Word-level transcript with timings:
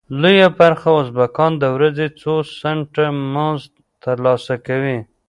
لویه 0.21 0.47
برخه 0.59 0.89
ازبکان 1.01 1.51
د 1.57 1.63
ورځې 1.75 2.05
څو 2.21 2.33
سنټه 2.59 3.05
مزد 3.33 3.71
تر 4.03 4.15
لاسه 4.25 4.53
کوي. 4.67 4.97